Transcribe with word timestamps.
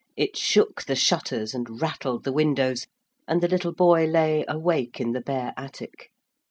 It 0.17 0.35
shook 0.35 0.85
the 0.85 0.95
shutters 0.95 1.53
and 1.53 1.79
rattled 1.79 2.23
the 2.23 2.33
windows, 2.33 2.87
and 3.27 3.39
the 3.39 3.47
little 3.47 3.71
boy 3.71 4.07
lay 4.07 4.43
awake 4.47 4.99
in 4.99 5.11
the 5.11 5.21
bare 5.21 5.53
attic. 5.55 6.09